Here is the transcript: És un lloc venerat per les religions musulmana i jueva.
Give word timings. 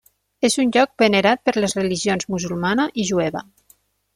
És 0.47 0.55
un 0.61 0.71
lloc 0.77 0.91
venerat 1.03 1.43
per 1.49 1.53
les 1.59 1.77
religions 1.81 2.27
musulmana 2.37 2.89
i 3.03 3.07
jueva. 3.11 3.45